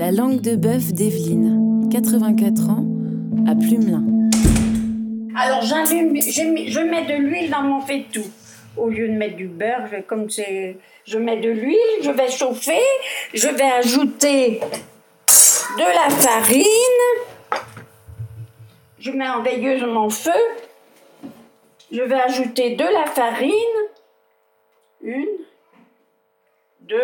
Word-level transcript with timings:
La 0.00 0.10
langue 0.12 0.40
de 0.40 0.56
bœuf 0.56 0.94
d'Evelyne, 0.94 1.86
84 1.92 2.70
ans, 2.70 2.86
à 3.46 3.54
Plumelin. 3.54 4.02
Alors 5.36 5.60
j'allume, 5.60 6.16
je, 6.16 6.80
mets- 6.80 7.04
de 7.04 7.16
l'huile 7.20 7.50
dans 7.50 7.60
mon 7.60 7.82
faitout. 7.82 8.24
Au 8.78 8.88
lieu 8.88 9.08
de 9.08 9.12
mettre 9.12 9.36
du 9.36 9.46
beurre, 9.46 9.90
comme 10.06 10.30
je 10.30 11.18
mets 11.18 11.36
de 11.40 11.50
l'huile, 11.50 11.76
je 12.02 12.10
vais 12.10 12.30
chauffer, 12.30 12.80
je 13.34 13.48
vais 13.48 13.62
ajouter 13.62 14.60
de 15.76 15.84
la 15.84 16.08
farine. 16.08 17.62
Je 18.98 19.10
mets 19.10 19.28
en 19.28 19.42
veilleuse 19.42 19.84
mon 19.84 20.08
feu. 20.08 20.30
Je 21.92 22.00
vais 22.00 22.20
ajouter 22.22 22.74
de 22.74 22.84
la 22.84 23.04
farine. 23.04 23.52
Une, 25.02 25.26
deux. 26.80 26.96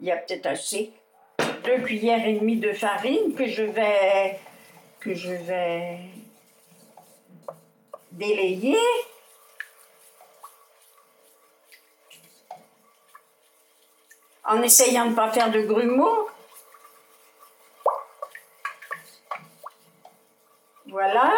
Il 0.00 0.06
y 0.06 0.10
a 0.10 0.16
peut-être 0.16 0.46
assez. 0.46 0.92
Deux 1.64 1.78
cuillères 1.82 2.26
et 2.26 2.34
demie 2.34 2.56
de 2.56 2.72
farine 2.72 3.34
que 3.34 3.46
je 3.46 3.62
vais 3.62 4.38
que 5.00 5.14
je 5.14 5.32
vais 5.32 5.98
délayer. 8.12 8.76
En 14.44 14.62
essayant 14.62 15.04
de 15.06 15.10
ne 15.10 15.14
pas 15.14 15.30
faire 15.30 15.50
de 15.50 15.62
grumeaux. 15.62 16.28
Voilà. 20.86 21.32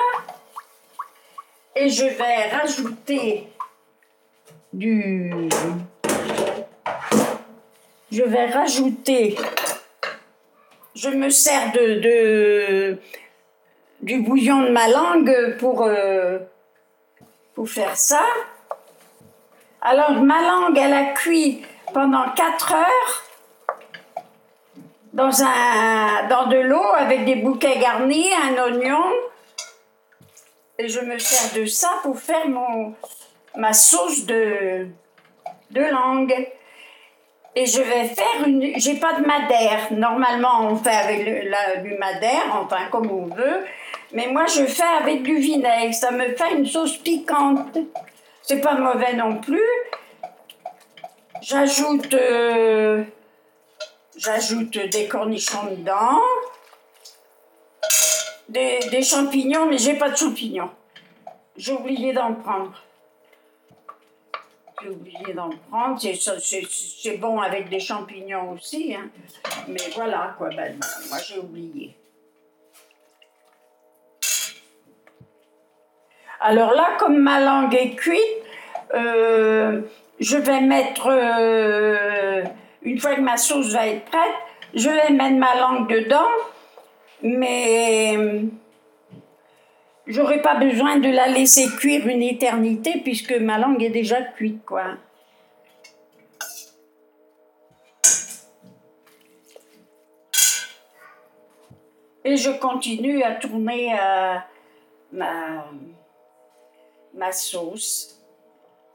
Et 1.77 1.89
je 1.89 2.05
vais 2.05 2.49
rajouter 2.49 3.49
du... 4.73 5.49
Je 8.13 8.23
vais 8.23 8.47
rajouter... 8.47 9.37
Je 10.95 11.09
me 11.09 11.31
sers 11.31 11.73
de, 11.73 12.99
du 14.03 14.21
bouillon 14.21 14.65
de 14.65 14.69
ma 14.69 14.87
langue 14.89 15.57
pour, 15.59 15.85
euh, 15.85 16.39
pour 17.55 17.67
faire 17.67 17.97
ça. 17.97 18.23
Alors, 19.81 20.11
ma 20.11 20.43
langue, 20.43 20.77
elle 20.77 20.93
a 20.93 21.05
cuit 21.15 21.63
pendant 21.95 22.29
4 22.37 22.75
heures 22.75 23.25
dans, 25.15 25.43
un, 25.43 26.29
dans 26.29 26.47
de 26.49 26.59
l'eau 26.59 26.93
avec 26.95 27.25
des 27.25 27.37
bouquets 27.37 27.79
garnis, 27.79 28.29
un 28.35 28.63
oignon. 28.63 29.05
Et 30.79 30.89
je 30.89 31.01
me 31.01 31.19
sers 31.19 31.59
de 31.59 31.65
ça 31.65 31.89
pour 32.03 32.19
faire 32.19 32.47
mon, 32.49 32.95
ma 33.57 33.73
sauce 33.73 34.27
de, 34.27 34.89
de 35.71 35.81
langue. 35.81 36.35
Et 37.55 37.67
je 37.67 37.83
vais 37.83 38.05
faire 38.07 38.47
une. 38.47 38.73
J'ai 38.79 38.95
pas 38.95 39.15
de 39.21 39.27
madère. 39.27 39.89
Normalement, 39.93 40.61
on 40.63 40.77
fait 40.77 40.91
avec 40.91 41.45
la- 41.51 41.77
du 41.77 41.95
madère, 41.95 42.45
enfin 42.63 42.87
comme 42.91 43.11
on 43.11 43.27
veut. 43.27 43.65
Mais 44.13 44.27
moi, 44.29 44.47
je 44.47 44.65
fais 44.65 44.83
avec 45.01 45.23
du 45.23 45.37
vinaigre. 45.37 45.95
Ça 45.95 46.11
me 46.11 46.35
fait 46.35 46.55
une 46.55 46.67
sauce 46.67 46.97
piquante. 46.99 47.77
C'est 48.43 48.61
pas 48.61 48.75
mauvais 48.75 49.13
non 49.15 49.37
plus. 49.37 49.61
J'ajoute. 51.41 52.15
euh, 52.15 53.05
J'ajoute 54.17 54.79
des 54.89 55.09
cornichons 55.09 55.65
dedans. 55.71 56.21
Des, 58.49 58.79
des 58.91 59.03
champignons, 59.03 59.67
mais 59.67 59.79
j'ai 59.79 59.95
pas 59.95 60.11
de 60.11 60.17
champignons. 60.17 60.71
J'ai 61.57 61.73
oublié 61.73 62.13
d'en 62.13 62.35
prendre. 62.35 62.73
J'ai 64.83 64.91
oublié 64.91 65.33
d'en 65.35 65.51
prendre. 65.71 66.01
C'est 66.01 67.17
bon 67.19 67.41
avec 67.41 67.69
des 67.69 67.81
champignons 67.81 68.53
aussi. 68.53 68.95
hein. 68.95 69.09
Mais 69.69 69.81
voilà, 69.95 70.35
quoi. 70.39 70.49
Ben, 70.51 70.79
moi, 71.09 71.19
j'ai 71.27 71.39
oublié. 71.39 71.97
Alors 76.41 76.73
là, 76.73 76.97
comme 76.99 77.19
ma 77.19 77.39
langue 77.41 77.75
est 77.75 77.95
cuite, 77.95 78.21
euh, 78.95 79.83
je 80.19 80.37
vais 80.37 80.61
mettre, 80.61 81.07
euh, 81.09 82.43
une 82.83 82.99
fois 82.99 83.15
que 83.15 83.21
ma 83.21 83.37
sauce 83.37 83.73
va 83.73 83.87
être 83.87 84.05
prête, 84.07 84.35
je 84.75 84.89
vais 84.89 85.11
mettre 85.11 85.37
ma 85.37 85.55
langue 85.55 85.89
dedans, 85.89 86.27
mais 87.23 88.19
euh, 90.07 90.13
j'aurai 90.13 90.43
pas 90.43 90.57
besoin 90.57 90.99
de 90.99 91.09
la 91.09 91.29
laisser 91.29 91.69
cuire 91.77 92.07
une 92.07 92.23
éternité 92.23 93.01
puisque 93.03 93.33
ma 93.33 93.59
langue 93.59 93.83
est 93.83 93.91
déjà 93.91 94.23
cuite, 94.23 94.65
quoi. 94.65 94.97
Et 102.25 102.37
je 102.37 102.51
continue 102.51 103.23
à 103.25 103.35
tourner 103.35 103.99
euh, 104.01 104.37
ma, 105.13 105.67
ma 107.15 107.33
sauce 107.33 108.21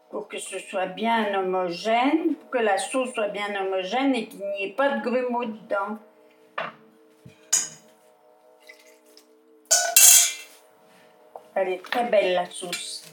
pour 0.09 0.27
que 0.29 0.37
ce 0.37 0.59
soit 0.59 0.85
bien 0.85 1.37
homogène, 1.37 2.35
pour 2.35 2.49
que 2.51 2.57
la 2.59 2.77
sauce 2.77 3.13
soit 3.13 3.27
bien 3.27 3.49
homogène 3.61 4.15
et 4.15 4.27
qu'il 4.27 4.39
n'y 4.39 4.65
ait 4.65 4.73
pas 4.73 4.97
de 4.97 5.01
grumeaux 5.01 5.45
dedans. 5.45 5.97
Elle 11.59 11.69
est 11.69 11.83
très 11.83 12.03
belle 12.03 12.35
la 12.35 12.45
sauce. 12.45 13.03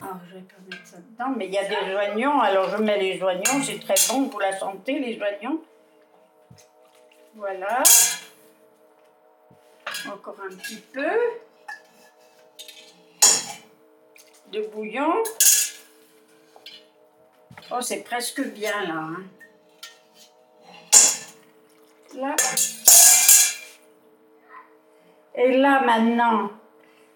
Alors, 0.00 0.16
je 0.30 0.36
vais 0.36 0.42
pas 0.42 0.54
mettre 0.70 0.86
ça 0.86 0.96
dedans, 0.96 1.34
mais 1.36 1.46
il 1.46 1.52
y 1.52 1.58
a 1.58 1.64
des 1.68 1.94
oignons, 1.94 2.40
alors 2.40 2.70
je 2.70 2.78
mets 2.78 2.98
les 2.98 3.22
oignons, 3.22 3.62
c'est 3.62 3.78
très 3.78 3.96
bon 4.08 4.30
pour 4.30 4.40
la 4.40 4.58
santé, 4.58 4.98
les 4.98 5.20
oignons. 5.20 5.62
Voilà. 7.34 7.82
Encore 10.10 10.36
un 10.42 10.56
petit 10.56 10.76
peu 10.76 11.18
de 14.52 14.62
bouillon. 14.68 15.12
Oh, 17.70 17.82
c'est 17.82 18.02
presque 18.04 18.40
bien 18.40 18.86
là. 18.86 18.94
hein. 18.94 19.22
Là. 22.14 22.36
Et 25.34 25.56
là 25.56 25.82
maintenant, 25.84 26.50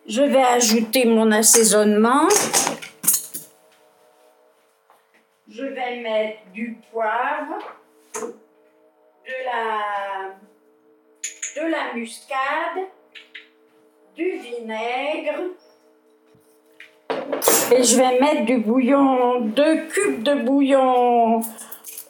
je 0.06 0.22
vais 0.22 0.43
ajouter 0.43 1.04
mon 1.04 1.31
assaisonnement. 1.32 2.28
Je 5.49 5.65
vais 5.65 6.00
mettre 6.00 6.38
du 6.53 6.78
poivre, 6.91 7.59
de 8.15 9.44
la, 9.44 10.34
de 11.56 11.71
la 11.71 11.94
muscade, 11.94 12.87
du 14.16 14.31
vinaigre. 14.38 15.50
Et 17.72 17.83
je 17.83 17.97
vais 17.97 18.19
mettre 18.19 18.44
du 18.44 18.59
bouillon, 18.59 19.41
deux 19.41 19.87
cubes 19.88 20.22
de 20.22 20.34
bouillon 20.34 21.41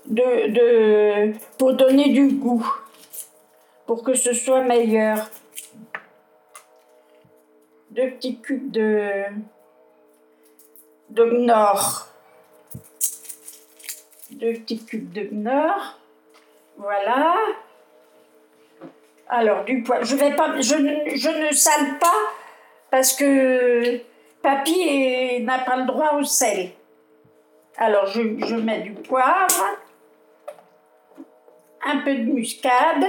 de, 0.06 0.50
de, 0.50 1.32
pour 1.58 1.72
donner 1.72 2.10
du 2.10 2.28
goût, 2.28 2.66
pour 3.86 4.02
que 4.02 4.14
ce 4.14 4.32
soit 4.32 4.62
meilleur. 4.62 5.28
Deux 7.96 8.10
petits 8.10 8.38
cubes 8.40 8.70
de, 8.70 9.22
de 11.08 11.24
Knorr. 11.24 12.08
Deux 14.32 14.52
petits 14.52 14.84
cubes 14.84 15.12
de 15.12 15.22
Knorr. 15.32 15.98
Voilà. 16.76 17.34
Alors, 19.30 19.64
du 19.64 19.82
poivre. 19.82 20.04
Je, 20.04 20.14
vais 20.14 20.36
pas, 20.36 20.60
je, 20.60 20.74
ne- 20.74 21.16
je 21.16 21.54
sale 21.54 21.98
pas 21.98 22.12
parce 22.90 23.14
que 23.14 23.98
papy 24.42 25.40
n'a 25.40 25.60
pas 25.60 25.76
le 25.78 25.86
droit 25.86 26.16
au 26.16 26.22
sel. 26.24 26.72
Alors, 27.78 28.06
je, 28.08 28.20
je 28.46 28.56
mets 28.56 28.82
du 28.82 28.92
poivre, 28.92 29.64
un 31.82 31.98
peu 32.00 32.14
de 32.14 32.24
muscade. 32.30 33.06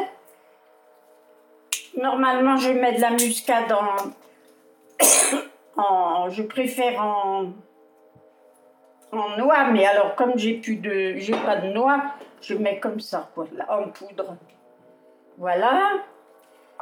Normalement, 1.97 2.55
je 2.55 2.69
mets 2.69 2.93
de 2.93 3.01
la 3.01 3.09
muscade 3.11 3.69
en. 3.73 4.11
Je 5.77 6.43
préfère 6.43 7.01
en. 7.01 7.45
en 9.11 9.37
noix, 9.37 9.65
mais 9.71 9.85
alors, 9.85 10.15
comme 10.15 10.37
j'ai 10.37 10.55
plus 10.55 10.77
de. 10.77 11.17
j'ai 11.17 11.33
pas 11.33 11.57
de 11.57 11.67
noix, 11.69 12.01
je 12.41 12.53
mets 12.55 12.79
comme 12.79 12.99
ça, 12.99 13.29
voilà, 13.35 13.79
en 13.79 13.89
poudre. 13.89 14.35
Voilà. 15.37 15.91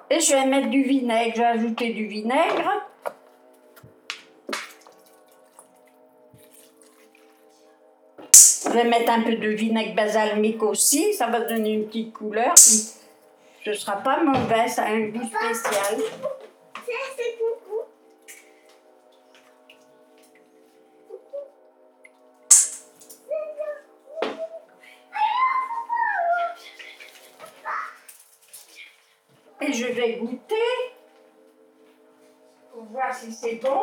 Et 0.10 0.20
je 0.20 0.34
vais 0.34 0.46
mettre 0.46 0.70
du 0.70 0.84
vinaigre. 0.84 1.34
Je 1.36 1.42
vais 1.42 1.48
ajouter 1.48 1.94
du 1.94 2.06
vinaigre. 2.06 2.86
Je 8.34 8.70
vais 8.70 8.84
mettre 8.84 9.12
un 9.12 9.22
peu 9.22 9.36
de 9.36 9.50
vinaigre 9.50 9.96
balsamique 9.96 10.62
aussi. 10.64 11.14
Ça 11.14 11.28
va 11.28 11.42
donner 11.42 11.72
une 11.72 11.88
petite 11.88 12.14
couleur. 12.14 12.54
Ce 12.58 13.74
sera 13.74 13.98
pas 13.98 14.24
mauvais. 14.24 14.68
Ça 14.68 14.84
a 14.84 14.90
un 14.90 15.08
goût 15.08 15.24
spécial. 15.24 16.02
Et 29.68 29.74
je 29.74 29.88
vais 29.88 30.14
goûter 30.18 30.56
pour 32.72 32.84
voir 32.86 33.14
si 33.14 33.32
c'est 33.32 33.56
bon. 33.56 33.80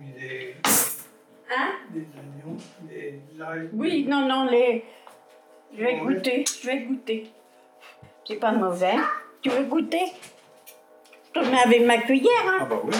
Mis 0.00 0.12
des, 0.12 0.54
Hein? 1.50 1.72
des 1.90 2.06
oignons, 2.16 2.56
des. 2.82 3.20
Oui, 3.72 4.04
non, 4.08 4.26
non, 4.28 4.44
les. 4.50 4.84
Je 5.76 5.84
vais 5.84 5.98
goûter, 5.98 6.44
je 6.46 6.66
vais 6.66 6.80
goûter. 6.80 7.30
C'est 8.26 8.36
pas 8.36 8.52
mauvais. 8.52 8.96
Tu 9.42 9.50
veux 9.50 9.64
goûter? 9.64 10.06
Je 11.34 11.40
te 11.40 11.46
mets 11.46 11.60
avec 11.60 11.84
ma 11.84 11.98
cuillère, 11.98 12.46
hein? 12.46 12.58
Ah 12.60 12.64
bah 12.66 12.80
oui. 12.84 12.94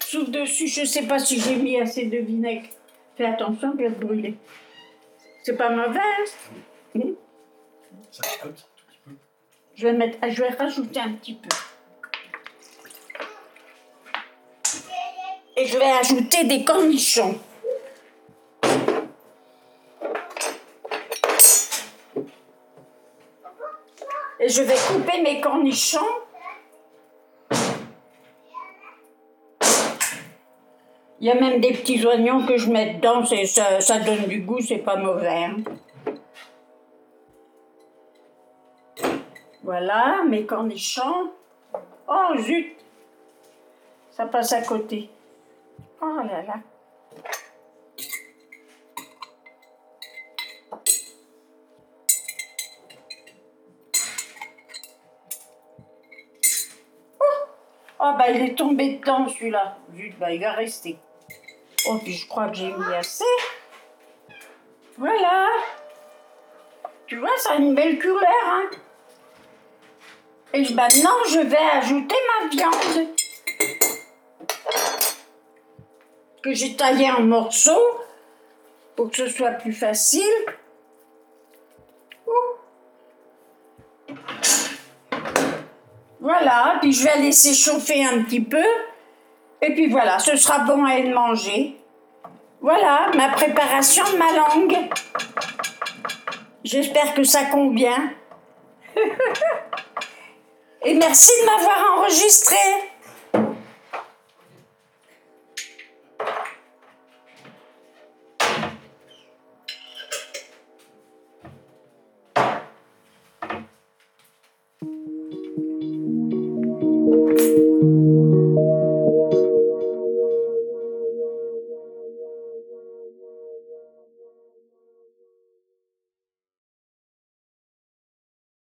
Souffle 0.00 0.30
dessus, 0.32 0.66
je 0.66 0.84
sais 0.84 1.06
pas 1.06 1.20
si 1.20 1.38
j'ai 1.40 1.54
mis 1.56 1.80
assez 1.80 2.06
de 2.06 2.18
vinaigre. 2.18 2.66
Fais 3.16 3.26
attention, 3.26 3.74
il 3.78 3.84
va 3.84 3.90
te 3.90 4.04
brûler. 4.04 4.34
C'est 5.42 5.56
pas 5.56 5.70
mauvais, 5.70 6.00
hein? 6.00 6.24
Hmm. 6.94 7.12
Je 9.74 9.86
vais, 9.86 9.92
mettre, 9.92 10.18
je 10.28 10.42
vais 10.42 10.50
rajouter 10.50 11.00
un 11.00 11.12
petit 11.12 11.34
peu. 11.34 11.48
Et 15.56 15.66
je 15.66 15.78
vais 15.78 15.90
ajouter 15.90 16.44
des 16.44 16.64
cornichons. 16.64 17.38
Et 24.38 24.48
je 24.48 24.62
vais 24.62 24.74
couper 24.74 25.20
mes 25.22 25.40
cornichons. 25.40 25.98
Il 31.20 31.26
y 31.26 31.30
a 31.30 31.34
même 31.34 31.60
des 31.60 31.72
petits 31.72 32.04
oignons 32.06 32.46
que 32.46 32.56
je 32.56 32.70
mets 32.70 32.94
dedans, 32.94 33.22
ça, 33.26 33.80
ça 33.82 33.98
donne 33.98 34.26
du 34.26 34.40
goût, 34.40 34.60
c'est 34.60 34.78
pas 34.78 34.96
mauvais. 34.96 35.44
hein. 35.44 35.56
Voilà, 39.70 40.24
mes 40.26 40.46
cornichons. 40.46 41.30
Oh 42.08 42.36
zut 42.38 42.76
Ça 44.10 44.26
passe 44.26 44.52
à 44.52 44.62
côté. 44.62 45.08
Oh 46.02 46.16
là 46.28 46.42
là. 46.42 46.54
Oh, 50.72 50.76
Oh, 58.00 58.14
bah 58.18 58.28
il 58.28 58.42
est 58.42 58.58
tombé 58.58 58.96
dedans 58.96 59.28
celui-là. 59.28 59.76
Zut, 59.94 60.18
bah 60.18 60.32
il 60.32 60.40
va 60.40 60.50
rester. 60.50 60.98
Oh 61.86 61.98
puis 62.02 62.14
je 62.14 62.26
crois 62.26 62.48
que 62.48 62.54
j'ai 62.54 62.72
mis 62.72 62.92
assez. 62.92 63.22
Voilà. 64.98 65.46
Tu 67.06 67.18
vois, 67.18 67.36
ça 67.36 67.52
a 67.52 67.54
une 67.58 67.76
belle 67.76 68.00
couleur, 68.00 68.26
hein. 68.46 68.70
Et 70.52 70.68
maintenant, 70.74 71.16
je 71.28 71.38
vais 71.38 71.56
ajouter 71.56 72.16
ma 72.28 72.48
viande 72.48 73.08
que 76.42 76.52
j'ai 76.52 76.74
taillée 76.74 77.10
en 77.10 77.20
morceaux 77.20 78.00
pour 78.96 79.10
que 79.10 79.16
ce 79.16 79.28
soit 79.28 79.52
plus 79.52 79.72
facile. 79.72 80.22
Voilà, 86.20 86.78
puis 86.80 86.92
je 86.92 87.04
vais 87.04 87.18
laisser 87.18 87.54
chauffer 87.54 88.04
un 88.04 88.22
petit 88.24 88.40
peu. 88.40 88.64
Et 89.62 89.74
puis 89.74 89.88
voilà, 89.88 90.18
ce 90.18 90.36
sera 90.36 90.60
bon 90.60 90.84
à 90.84 90.94
être 90.96 91.14
mangé. 91.14 91.76
Voilà 92.60 93.10
ma 93.16 93.28
préparation 93.28 94.04
de 94.12 94.16
ma 94.16 94.32
langue. 94.32 94.76
J'espère 96.64 97.14
que 97.14 97.22
ça 97.22 97.44
convient. 97.44 98.12
Et 100.82 100.94
merci 100.94 101.30
de 101.40 101.46
m'avoir 101.46 101.98
enregistré. 101.98 102.56